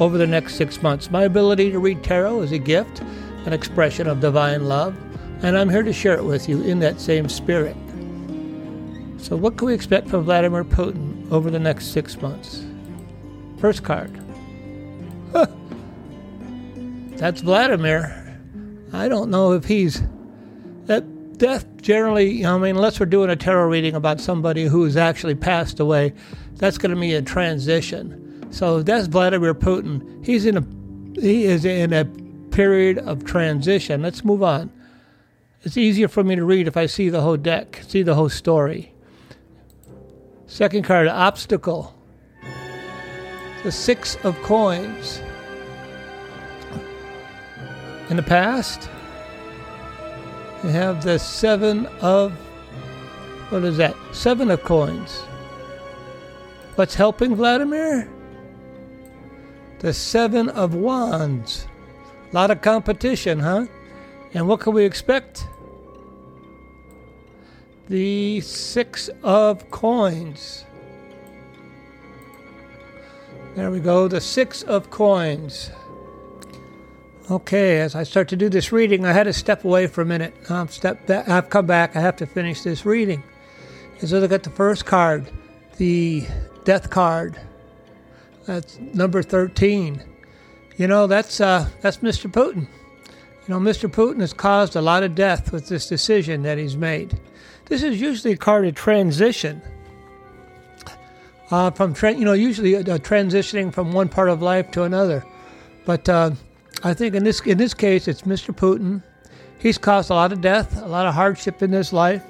over 0.00 0.18
the 0.18 0.26
next 0.26 0.56
six 0.56 0.82
months? 0.82 1.10
My 1.10 1.22
ability 1.22 1.70
to 1.70 1.78
read 1.78 2.02
tarot 2.02 2.42
is 2.42 2.52
a 2.52 2.58
gift, 2.58 3.00
an 3.46 3.52
expression 3.52 4.08
of 4.08 4.20
divine 4.20 4.66
love, 4.66 4.94
and 5.42 5.56
I'm 5.56 5.68
here 5.68 5.82
to 5.82 5.92
share 5.92 6.14
it 6.14 6.24
with 6.24 6.48
you 6.48 6.62
in 6.62 6.78
that 6.80 7.00
same 7.00 7.28
spirit. 7.28 7.76
So, 9.18 9.36
what 9.36 9.56
can 9.56 9.68
we 9.68 9.74
expect 9.74 10.08
from 10.08 10.24
Vladimir 10.24 10.64
Putin 10.64 11.30
over 11.30 11.50
the 11.50 11.58
next 11.58 11.86
six 11.86 12.20
months? 12.20 12.64
First 13.58 13.82
card. 13.82 14.12
That's 17.16 17.40
Vladimir. 17.40 18.38
I 18.92 19.08
don't 19.08 19.30
know 19.30 19.52
if 19.52 19.64
he's 19.64 20.02
that 20.84 21.38
death 21.38 21.66
generally, 21.80 22.44
I 22.44 22.56
mean, 22.58 22.76
unless 22.76 23.00
we're 23.00 23.06
doing 23.06 23.30
a 23.30 23.36
tarot 23.36 23.68
reading 23.68 23.94
about 23.94 24.20
somebody 24.20 24.64
who's 24.64 24.96
actually 24.96 25.34
passed 25.34 25.80
away, 25.80 26.12
that's 26.54 26.78
going 26.78 26.94
to 26.94 27.00
be 27.00 27.14
a 27.14 27.22
transition. 27.22 28.46
So 28.52 28.82
that's 28.82 29.06
Vladimir 29.06 29.54
Putin. 29.54 30.24
He's 30.24 30.46
in 30.46 30.56
a 30.56 30.64
he 31.20 31.44
is 31.44 31.64
in 31.64 31.92
a 31.92 32.04
period 32.50 32.98
of 32.98 33.24
transition. 33.24 34.02
Let's 34.02 34.24
move 34.24 34.42
on. 34.42 34.70
It's 35.62 35.76
easier 35.76 36.08
for 36.08 36.22
me 36.22 36.36
to 36.36 36.44
read 36.44 36.68
if 36.68 36.76
I 36.76 36.86
see 36.86 37.08
the 37.08 37.22
whole 37.22 37.36
deck, 37.36 37.82
see 37.86 38.02
the 38.02 38.14
whole 38.14 38.28
story. 38.28 38.92
Second 40.46 40.84
card, 40.84 41.08
obstacle. 41.08 41.92
The 43.64 43.72
six 43.72 44.16
of 44.24 44.40
coins. 44.42 45.20
In 48.08 48.16
the 48.16 48.22
past, 48.22 48.88
we 50.62 50.70
have 50.70 51.02
the 51.02 51.18
seven 51.18 51.86
of, 52.00 52.32
what 53.48 53.64
is 53.64 53.76
that? 53.78 53.96
Seven 54.12 54.50
of 54.50 54.62
coins. 54.62 55.18
What's 56.76 56.94
helping 56.94 57.34
Vladimir? 57.34 58.08
The 59.80 59.92
seven 59.92 60.48
of 60.50 60.74
wands. 60.74 61.66
A 62.30 62.34
lot 62.34 62.50
of 62.50 62.60
competition, 62.62 63.40
huh? 63.40 63.66
And 64.34 64.48
what 64.48 64.60
can 64.60 64.72
we 64.74 64.84
expect? 64.84 65.46
The 67.88 68.40
six 68.40 69.08
of 69.22 69.70
coins. 69.70 70.64
There 73.54 73.70
we 73.70 73.80
go, 73.80 74.08
the 74.08 74.20
six 74.20 74.62
of 74.62 74.90
coins. 74.90 75.70
Okay, 77.30 77.80
as 77.80 77.94
I 77.94 78.02
start 78.02 78.28
to 78.28 78.36
do 78.36 78.48
this 78.48 78.70
reading, 78.70 79.04
I 79.04 79.12
had 79.12 79.24
to 79.24 79.32
step 79.32 79.64
away 79.64 79.86
for 79.86 80.02
a 80.02 80.04
minute. 80.04 80.34
I've 80.48 80.72
stepped 80.72 81.06
back, 81.06 81.28
I've 81.28 81.50
come 81.50 81.66
back. 81.66 81.96
I 81.96 82.00
have 82.00 82.16
to 82.16 82.26
finish 82.26 82.62
this 82.62 82.84
reading. 82.84 83.22
As 84.00 84.12
I 84.12 84.18
look 84.18 84.30
at 84.30 84.42
the 84.42 84.50
first 84.50 84.84
card, 84.84 85.30
the 85.76 86.26
death 86.64 86.90
card. 86.90 87.40
That's 88.44 88.78
number 88.78 89.22
13. 89.22 90.02
You 90.76 90.86
know, 90.86 91.06
that's 91.06 91.40
uh, 91.40 91.68
that's 91.80 91.98
Mr. 91.98 92.30
Putin. 92.30 92.68
You 93.46 93.54
know, 93.54 93.60
Mr. 93.60 93.88
Putin 93.88 94.20
has 94.20 94.32
caused 94.32 94.74
a 94.74 94.80
lot 94.80 95.04
of 95.04 95.14
death 95.14 95.52
with 95.52 95.68
this 95.68 95.88
decision 95.88 96.42
that 96.42 96.58
he's 96.58 96.76
made. 96.76 97.16
This 97.66 97.84
is 97.84 98.00
usually 98.00 98.34
a 98.34 98.36
card 98.36 98.66
of 98.66 98.74
transition. 98.74 99.62
Uh, 101.52 101.70
from 101.70 101.94
tra- 101.94 102.12
you 102.12 102.24
know, 102.24 102.32
usually 102.32 102.74
uh, 102.74 102.82
transitioning 102.98 103.72
from 103.72 103.92
one 103.92 104.08
part 104.08 104.30
of 104.30 104.42
life 104.42 104.72
to 104.72 104.82
another. 104.82 105.24
But 105.84 106.08
uh, 106.08 106.32
I 106.82 106.92
think 106.92 107.14
in 107.14 107.22
this 107.22 107.40
in 107.42 107.56
this 107.56 107.72
case, 107.72 108.08
it's 108.08 108.22
Mr. 108.22 108.52
Putin. 108.52 109.04
He's 109.60 109.78
caused 109.78 110.10
a 110.10 110.14
lot 110.14 110.32
of 110.32 110.40
death, 110.40 110.82
a 110.82 110.86
lot 110.88 111.06
of 111.06 111.14
hardship 111.14 111.62
in 111.62 111.70
this 111.70 111.92
life, 111.92 112.24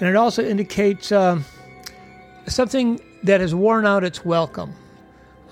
and 0.00 0.08
it 0.08 0.16
also 0.16 0.42
indicates 0.42 1.12
um, 1.12 1.44
something 2.46 2.98
that 3.24 3.42
has 3.42 3.54
worn 3.54 3.84
out 3.84 4.04
its 4.04 4.24
welcome. 4.24 4.72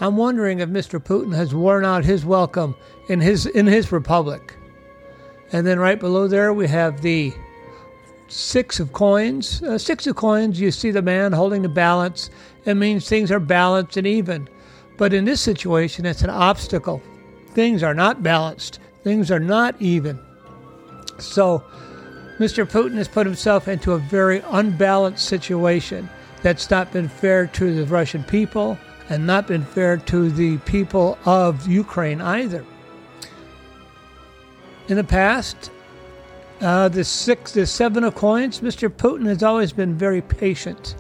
I'm 0.00 0.16
wondering 0.16 0.60
if 0.60 0.70
Mr. 0.70 0.98
Putin 0.98 1.34
has 1.34 1.54
worn 1.54 1.84
out 1.84 2.06
his 2.06 2.24
welcome 2.24 2.74
in 3.10 3.20
his 3.20 3.44
in 3.44 3.66
his 3.66 3.92
republic. 3.92 4.56
And 5.52 5.66
then 5.66 5.78
right 5.78 5.98
below 5.98 6.28
there 6.28 6.52
we 6.52 6.66
have 6.68 7.00
the 7.00 7.32
six 8.28 8.80
of 8.80 8.92
coins. 8.92 9.62
Uh, 9.62 9.78
six 9.78 10.06
of 10.06 10.16
coins, 10.16 10.60
you 10.60 10.70
see 10.70 10.90
the 10.90 11.02
man 11.02 11.32
holding 11.32 11.62
the 11.62 11.68
balance. 11.68 12.30
It 12.64 12.74
means 12.74 13.08
things 13.08 13.30
are 13.30 13.40
balanced 13.40 13.96
and 13.96 14.06
even. 14.06 14.48
But 14.96 15.12
in 15.12 15.24
this 15.24 15.40
situation, 15.40 16.06
it's 16.06 16.22
an 16.22 16.30
obstacle 16.30 17.02
things 17.54 17.84
are 17.84 17.94
not 17.94 18.22
balanced, 18.22 18.80
things 19.04 19.30
are 19.30 19.40
not 19.40 19.80
even. 19.80 20.18
So, 21.18 21.62
Mr. 22.38 22.68
Putin 22.68 22.94
has 22.94 23.06
put 23.06 23.26
himself 23.26 23.68
into 23.68 23.92
a 23.92 23.98
very 23.98 24.42
unbalanced 24.48 25.24
situation 25.26 26.10
that's 26.42 26.68
not 26.68 26.92
been 26.92 27.08
fair 27.08 27.46
to 27.46 27.74
the 27.74 27.86
Russian 27.86 28.24
people 28.24 28.76
and 29.08 29.24
not 29.26 29.46
been 29.46 29.64
fair 29.64 29.96
to 29.98 30.30
the 30.30 30.58
people 30.58 31.16
of 31.24 31.66
Ukraine 31.68 32.20
either. 32.20 32.64
In 34.88 34.96
the 34.96 35.04
past, 35.04 35.70
uh, 36.60 36.88
the 36.88 37.04
six, 37.04 37.52
the 37.52 37.66
seven 37.66 38.04
of 38.04 38.14
coins, 38.14 38.60
Mr. 38.60 38.90
Putin 38.90 39.26
has 39.26 39.42
always 39.42 39.72
been 39.72 39.94
very 39.94 40.20
patient. 40.20 40.94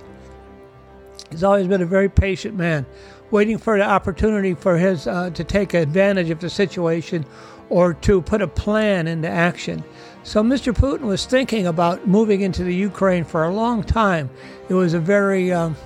He's 1.30 1.44
always 1.44 1.66
been 1.66 1.82
a 1.82 1.86
very 1.86 2.08
patient 2.08 2.56
man 2.56 2.86
waiting 3.30 3.58
for 3.58 3.76
the 3.76 3.84
opportunity 3.84 4.54
for 4.54 4.78
his 4.78 5.06
uh, 5.06 5.30
to 5.30 5.44
take 5.44 5.74
advantage 5.74 6.30
of 6.30 6.38
the 6.38 6.48
situation 6.48 7.26
or 7.68 7.94
to 7.94 8.22
put 8.22 8.40
a 8.40 8.46
plan 8.46 9.06
into 9.06 9.28
action. 9.28 9.82
So 10.22 10.42
Mr. 10.42 10.72
Putin 10.72 11.02
was 11.02 11.26
thinking 11.26 11.66
about 11.66 12.06
moving 12.06 12.40
into 12.40 12.64
the 12.64 12.74
Ukraine 12.74 13.24
for 13.24 13.44
a 13.44 13.52
long 13.52 13.82
time. 13.82 14.30
It 14.68 14.74
was 14.74 14.94
a 14.94 15.00
very 15.00 15.52
um, 15.52 15.76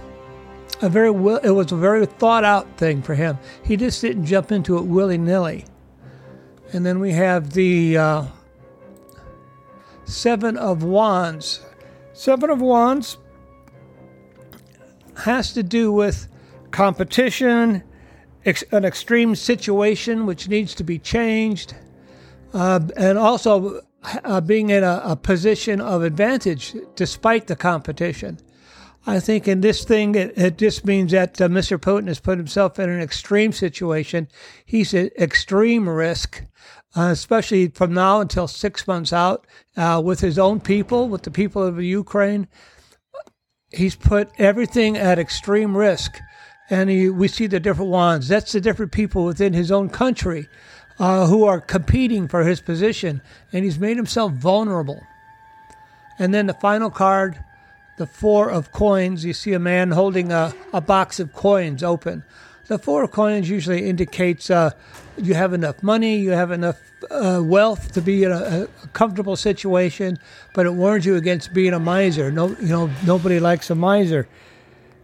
a 0.83 0.89
very 0.89 1.09
it 1.09 1.51
was 1.51 1.73
a 1.73 1.77
very 1.77 2.07
thought 2.07 2.45
out 2.45 2.77
thing 2.77 3.03
for 3.03 3.15
him. 3.15 3.39
He 3.65 3.77
just 3.77 4.01
didn't 4.01 4.27
jump 4.27 4.53
into 4.53 4.77
it 4.77 4.85
willy 4.85 5.19
nilly. 5.19 5.65
And 6.73 6.85
then 6.85 7.01
we 7.01 7.13
have 7.13 7.53
the 7.53 7.97
uh, 7.97 8.25
seven 10.05 10.57
of 10.57 10.83
wands. 10.83 11.65
Seven 12.13 12.51
of 12.51 12.61
wands 12.61 13.17
has 15.17 15.53
to 15.53 15.63
do 15.63 15.93
with 15.93 16.29
competition, 16.71 17.83
ex- 18.45 18.65
an 18.73 18.85
extreme 18.85 19.35
situation 19.35 20.27
which 20.27 20.49
needs 20.49 20.75
to 20.75 20.85
be 20.85 20.99
changed, 20.99 21.75
uh, 22.53 22.81
and 22.97 23.19
also 23.19 23.81
uh, 24.25 24.41
being 24.41 24.71
in 24.71 24.85
a, 24.85 25.03
a, 25.05 25.17
position 25.17 25.81
of 25.81 26.03
advantage 26.03 26.75
despite 26.95 27.47
the 27.47 27.57
competition. 27.57 28.39
I 29.07 29.21
think 29.21 29.49
in 29.49 29.61
this 29.61 29.85
thing, 29.85 30.15
it, 30.15 30.37
it 30.37 30.59
just 30.59 30.85
means 30.85 31.13
that 31.13 31.41
uh, 31.41 31.49
Mr. 31.49 31.79
Putin 31.79 32.09
has 32.09 32.21
put 32.21 32.37
himself 32.37 32.79
in 32.79 32.91
an 32.91 33.01
extreme 33.01 33.53
situation. 33.53 34.29
He's 34.65 34.93
at 34.93 35.17
extreme 35.17 35.89
risk, 35.89 36.45
uh, 36.95 37.09
especially 37.13 37.69
from 37.69 37.95
now 37.95 38.21
until 38.21 38.49
six 38.49 38.87
months 38.87 39.13
out, 39.13 39.47
uh, 39.77 40.03
with 40.05 40.21
his 40.21 40.39
own 40.39 40.61
people, 40.61 41.09
with 41.09 41.23
the 41.23 41.31
people 41.31 41.63
of 41.63 41.83
Ukraine. 41.83 42.49
He's 43.71 43.97
put 43.97 44.31
everything 44.39 44.97
at 44.97 45.19
extreme 45.19 45.77
risk 45.77 46.19
and 46.71 46.91
he, 46.91 47.09
we 47.09 47.29
see 47.29 47.47
the 47.47 47.61
different 47.61 47.91
wands. 47.91 48.29
That's 48.29 48.53
the 48.53 48.61
different 48.61 48.93
people 48.93 49.25
within 49.25 49.53
his 49.53 49.71
own 49.71 49.89
country 49.89 50.49
uh, 50.99 51.27
who 51.27 51.45
are 51.45 51.61
competing 51.61 52.29
for 52.29 52.45
his 52.45 52.61
position, 52.61 53.23
and 53.53 53.65
he's 53.65 53.79
made 53.79 53.97
himself 53.97 54.33
vulnerable. 54.33 55.01
And 56.19 56.35
then 56.35 56.47
the 56.47 56.55
final 56.55 56.91
card, 56.91 57.43
the 57.99 58.07
Four 58.07 58.51
of 58.51 58.73
Coins, 58.73 59.25
you 59.25 59.33
see 59.33 59.53
a 59.53 59.59
man 59.59 59.91
holding 59.91 60.33
a, 60.33 60.55
a 60.73 60.81
box 60.81 61.21
of 61.21 61.33
coins 61.33 61.83
open. 61.83 62.25
The 62.69 62.79
Four 62.79 63.05
of 63.05 63.11
Coins 63.11 63.51
usually 63.51 63.89
indicates 63.89 64.51
uh, 64.51 64.71
you 65.17 65.35
have 65.35 65.53
enough 65.53 65.83
money, 65.83 66.17
you 66.17 66.31
have 66.31 66.51
enough 66.51 66.81
uh, 67.11 67.41
wealth 67.45 67.93
to 67.93 68.01
be 68.01 68.25
in 68.25 68.33
a, 68.33 68.69
a, 68.83 68.89
comfortable 68.89 69.37
situation, 69.37 70.19
but 70.55 70.67
it 70.67 70.73
warns 70.73 71.07
you 71.07 71.17
against 71.17 71.53
being 71.53 71.75
a 71.75 71.79
miser. 71.79 72.31
No, 72.33 72.49
you 72.49 72.69
know, 72.69 72.91
nobody 73.05 73.39
likes 73.39 73.71
a 73.71 73.75
miser 73.75 74.29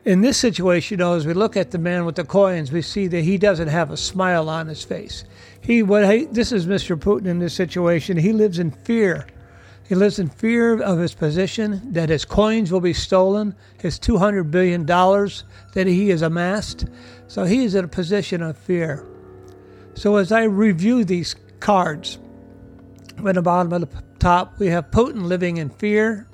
in 0.04 0.20
this 0.20 0.36
situation, 0.36 0.98
though, 0.98 1.14
as 1.14 1.26
we 1.26 1.32
look 1.32 1.56
at 1.56 1.70
the 1.70 1.78
man 1.78 2.04
with 2.04 2.16
the 2.16 2.24
coins, 2.24 2.70
we 2.70 2.82
see 2.82 3.06
that 3.06 3.22
he 3.22 3.38
doesn't 3.38 3.68
have 3.68 3.90
a 3.90 3.96
smile 3.96 4.48
on 4.48 4.66
his 4.66 4.84
face. 4.84 5.24
He, 5.60 5.82
what 5.82 6.10
he, 6.10 6.26
this 6.26 6.52
is 6.52 6.66
Mr. 6.66 6.96
Putin 6.96 7.26
in 7.26 7.38
this 7.38 7.54
situation. 7.54 8.18
He 8.18 8.32
lives 8.32 8.58
in 8.58 8.70
fear. 8.70 9.26
He 9.86 9.94
lives 9.94 10.18
in 10.18 10.28
fear 10.28 10.80
of 10.80 10.98
his 10.98 11.14
position, 11.14 11.92
that 11.92 12.08
his 12.08 12.24
coins 12.24 12.72
will 12.72 12.80
be 12.80 12.94
stolen, 12.94 13.54
his 13.80 13.98
$200 13.98 14.50
billion 14.50 14.86
that 14.86 15.86
he 15.86 16.08
has 16.08 16.22
amassed. 16.22 16.86
So 17.26 17.44
he 17.44 17.64
is 17.64 17.74
in 17.74 17.84
a 17.84 17.88
position 17.88 18.42
of 18.42 18.56
fear. 18.56 19.06
So 19.94 20.16
as 20.16 20.32
I 20.32 20.44
review 20.44 21.04
these 21.04 21.36
cards, 21.60 22.18
at 23.24 23.34
the 23.34 23.42
bottom 23.42 23.72
of 23.72 23.80
the 23.82 24.02
top, 24.18 24.58
we 24.58 24.68
have 24.68 24.90
Putin 24.90 25.26
living 25.26 25.58
in 25.58 25.68
fear. 25.68 26.26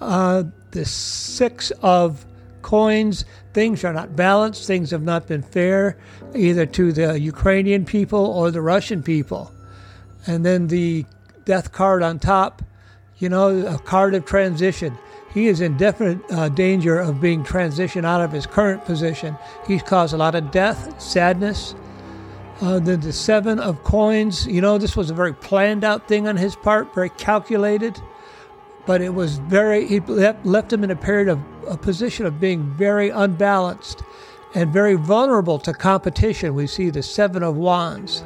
Uh, 0.00 0.44
the 0.70 0.84
six 0.84 1.70
of 1.82 2.26
coins. 2.62 3.24
Things 3.54 3.84
are 3.84 3.92
not 3.92 4.14
balanced. 4.14 4.66
Things 4.66 4.90
have 4.90 5.02
not 5.02 5.26
been 5.26 5.42
fair, 5.42 5.96
either 6.34 6.66
to 6.66 6.92
the 6.92 7.18
Ukrainian 7.18 7.84
people 7.84 8.26
or 8.26 8.50
the 8.50 8.60
Russian 8.60 9.02
people. 9.02 9.52
And 10.26 10.44
then 10.44 10.66
the 10.66 11.06
death 11.46 11.72
card 11.72 12.02
on 12.02 12.18
top, 12.18 12.60
you 13.16 13.30
know, 13.30 13.66
a 13.66 13.78
card 13.78 14.14
of 14.14 14.26
transition. 14.26 14.98
He 15.32 15.46
is 15.46 15.62
in 15.62 15.78
definite 15.78 16.20
uh, 16.30 16.50
danger 16.50 17.00
of 17.00 17.20
being 17.20 17.42
transitioned 17.42 18.04
out 18.04 18.20
of 18.20 18.32
his 18.32 18.46
current 18.46 18.84
position. 18.84 19.38
He's 19.66 19.82
caused 19.82 20.12
a 20.12 20.18
lot 20.18 20.34
of 20.34 20.50
death, 20.50 21.00
sadness. 21.00 21.74
Uh, 22.60 22.78
then 22.78 23.00
the 23.00 23.12
seven 23.12 23.58
of 23.58 23.82
coins, 23.82 24.46
you 24.46 24.60
know, 24.60 24.76
this 24.76 24.96
was 24.96 25.08
a 25.08 25.14
very 25.14 25.32
planned 25.32 25.84
out 25.84 26.06
thing 26.06 26.28
on 26.28 26.36
his 26.36 26.54
part, 26.54 26.94
very 26.94 27.10
calculated 27.10 27.98
but 28.86 29.02
it 29.02 29.12
was 29.12 29.38
very, 29.38 29.86
he 29.86 30.00
left 30.00 30.72
him 30.72 30.84
in 30.84 30.90
a 30.90 30.96
period 30.96 31.28
of 31.28 31.40
a 31.68 31.76
position 31.76 32.24
of 32.24 32.40
being 32.40 32.72
very 32.74 33.10
unbalanced 33.10 34.02
and 34.54 34.72
very 34.72 34.94
vulnerable 34.94 35.58
to 35.58 35.74
competition. 35.74 36.54
We 36.54 36.68
see 36.68 36.88
the 36.90 37.02
Seven 37.02 37.42
of 37.42 37.56
Wands. 37.56 38.24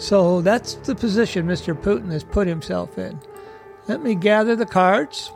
So 0.00 0.40
that's 0.40 0.74
the 0.74 0.94
position 0.94 1.46
Mr. 1.46 1.74
Putin 1.74 2.10
has 2.10 2.24
put 2.24 2.48
himself 2.48 2.96
in. 2.96 3.20
Let 3.86 4.02
me 4.02 4.14
gather 4.14 4.56
the 4.56 4.64
cards. 4.64 5.30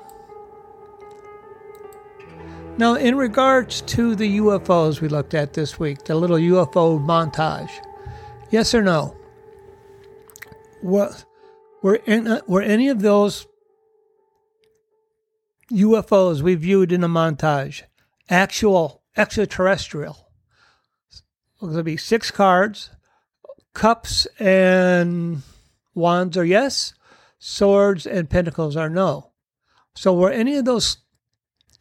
Now, 2.79 2.95
in 2.95 3.15
regards 3.15 3.83
to 3.83 4.15
the 4.15 4.39
UFOs 4.39 5.03
we 5.03 5.09
looked 5.09 5.35
at 5.35 5.53
this 5.53 5.79
week, 5.79 6.05
the 6.05 6.15
little 6.15 6.39
UFO 6.39 6.99
montage, 6.99 7.71
yes 8.51 8.75
or 8.75 8.83
no? 8.83 9.15
Were, 10.83 11.13
in, 12.07 12.27
uh, 12.27 12.41
were 12.47 12.63
any 12.63 12.89
of 12.89 13.03
those 13.03 13.47
UFOs 15.71 16.41
we 16.41 16.55
viewed 16.55 16.91
in 16.91 17.03
the 17.03 17.07
montage, 17.09 17.83
actual 18.31 19.03
extraterrestrial. 19.15 20.31
There'll 21.61 21.83
be 21.83 21.99
six 21.99 22.31
cards. 22.31 22.91
Cups 23.75 24.27
and 24.39 25.43
wands 25.95 26.37
are 26.37 26.45
yes. 26.45 26.95
Swords 27.39 28.07
and 28.07 28.31
pentacles 28.31 28.77
are 28.77 28.89
no. 28.89 29.33
So 29.95 30.15
were 30.15 30.31
any 30.31 30.57
of 30.57 30.65
those 30.65 30.99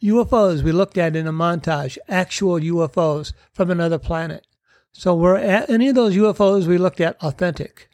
UFOs 0.02 0.62
we 0.62 0.72
looked 0.72 0.98
at 0.98 1.16
in 1.16 1.24
the 1.24 1.30
montage 1.32 1.96
actual 2.08 2.60
UFOs 2.60 3.32
from 3.52 3.70
another 3.70 3.98
planet? 3.98 4.46
So 4.92 5.14
were 5.14 5.38
any 5.38 5.88
of 5.88 5.94
those 5.94 6.14
UFOs 6.14 6.66
we 6.66 6.78
looked 6.78 7.00
at 7.00 7.22
authentic? 7.22 7.88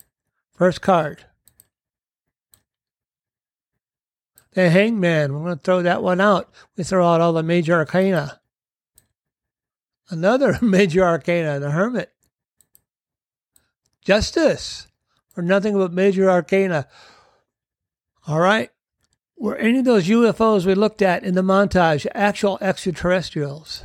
First 0.52 0.83
card. 0.83 1.25
The 4.52 4.69
hangman, 4.69 5.33
we're 5.33 5.45
going 5.45 5.59
to 5.59 5.62
throw 5.62 5.83
that 5.83 6.02
one 6.02 6.21
out. 6.21 6.52
We 6.76 6.85
throw 6.85 7.07
out 7.07 7.21
all 7.21 7.33
the 7.33 7.42
major 7.42 7.75
arcana. 7.75 8.40
Another 10.11 10.59
major 10.62 11.04
arcana, 11.04 11.61
the 11.61 11.71
hermit. 11.71 12.12
Justice, 14.11 14.88
or 15.37 15.43
nothing 15.45 15.79
but 15.79 15.93
major 15.93 16.29
arcana. 16.29 16.88
All 18.26 18.40
right. 18.40 18.69
Were 19.38 19.55
any 19.55 19.79
of 19.79 19.85
those 19.85 20.09
UFOs 20.09 20.67
we 20.67 20.75
looked 20.75 21.00
at 21.00 21.23
in 21.23 21.37
the 21.37 21.43
montage 21.43 22.09
actual 22.12 22.59
extraterrestrials? 22.61 23.85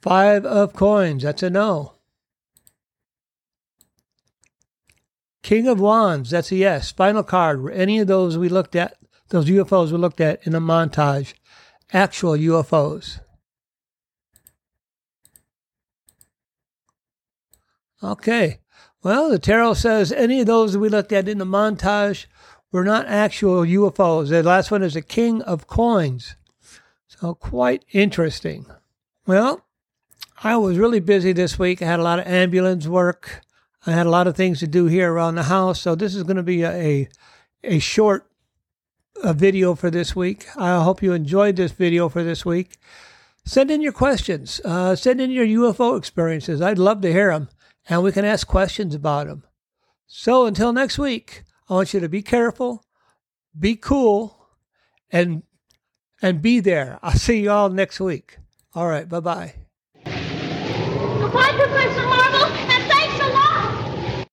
Five 0.00 0.46
of 0.46 0.74
coins, 0.74 1.24
that's 1.24 1.42
a 1.42 1.50
no. 1.50 1.94
King 5.42 5.66
of 5.66 5.80
Wands, 5.80 6.30
that's 6.30 6.52
a 6.52 6.56
yes. 6.56 6.92
Final 6.92 7.24
card, 7.24 7.60
were 7.60 7.72
any 7.72 7.98
of 7.98 8.06
those 8.06 8.38
we 8.38 8.48
looked 8.48 8.76
at, 8.76 8.96
those 9.30 9.46
UFOs 9.46 9.90
we 9.90 9.98
looked 9.98 10.20
at 10.20 10.46
in 10.46 10.52
the 10.52 10.60
montage, 10.60 11.34
actual 11.92 12.34
UFOs? 12.34 13.18
Okay. 18.04 18.60
Well, 19.02 19.30
the 19.30 19.38
tarot 19.38 19.74
says 19.74 20.12
any 20.12 20.40
of 20.40 20.46
those 20.46 20.72
that 20.72 20.78
we 20.78 20.88
looked 20.88 21.12
at 21.12 21.28
in 21.28 21.38
the 21.38 21.44
montage 21.44 22.26
were 22.70 22.84
not 22.84 23.06
actual 23.06 23.62
UFOs. 23.62 24.28
The 24.28 24.42
last 24.42 24.70
one 24.70 24.82
is 24.82 24.96
a 24.96 25.02
King 25.02 25.42
of 25.42 25.66
Coins. 25.66 26.36
So 27.06 27.34
quite 27.34 27.84
interesting. 27.92 28.66
Well, 29.26 29.64
I 30.42 30.56
was 30.56 30.78
really 30.78 31.00
busy 31.00 31.32
this 31.32 31.58
week. 31.58 31.80
I 31.80 31.86
had 31.86 32.00
a 32.00 32.02
lot 32.02 32.18
of 32.18 32.26
ambulance 32.26 32.86
work. 32.86 33.42
I 33.86 33.92
had 33.92 34.06
a 34.06 34.10
lot 34.10 34.26
of 34.26 34.36
things 34.36 34.60
to 34.60 34.66
do 34.66 34.86
here 34.86 35.12
around 35.12 35.34
the 35.34 35.44
house, 35.44 35.80
so 35.80 35.94
this 35.94 36.14
is 36.14 36.22
going 36.22 36.36
to 36.36 36.42
be 36.42 36.62
a, 36.62 36.70
a, 36.70 37.08
a 37.64 37.78
short 37.78 38.30
a 39.22 39.32
video 39.32 39.74
for 39.74 39.90
this 39.90 40.16
week. 40.16 40.46
I 40.56 40.82
hope 40.82 41.02
you 41.02 41.12
enjoyed 41.12 41.56
this 41.56 41.72
video 41.72 42.08
for 42.08 42.22
this 42.22 42.44
week. 42.44 42.76
Send 43.44 43.70
in 43.70 43.80
your 43.80 43.92
questions. 43.92 44.60
Uh, 44.64 44.96
send 44.96 45.20
in 45.20 45.30
your 45.30 45.46
UFO 45.46 45.98
experiences. 45.98 46.60
I'd 46.60 46.78
love 46.78 47.02
to 47.02 47.12
hear 47.12 47.30
them, 47.30 47.48
and 47.88 48.02
we 48.02 48.12
can 48.12 48.24
ask 48.24 48.46
questions 48.46 48.94
about 48.94 49.26
them. 49.26 49.44
So 50.06 50.46
until 50.46 50.72
next 50.72 50.98
week, 50.98 51.44
I 51.68 51.74
want 51.74 51.94
you 51.94 52.00
to 52.00 52.08
be 52.08 52.22
careful, 52.22 52.84
be 53.58 53.76
cool, 53.76 54.48
and 55.10 55.42
and 56.22 56.40
be 56.40 56.60
there. 56.60 56.98
I'll 57.02 57.12
see 57.12 57.42
you 57.42 57.50
all 57.50 57.68
next 57.68 58.00
week. 58.00 58.38
All 58.74 58.88
right, 58.88 59.08
bye 59.08 59.20
bye. 59.20 59.54
Goodbye, 60.04 61.52
Professor 61.52 62.06
Marvel. 62.06 62.53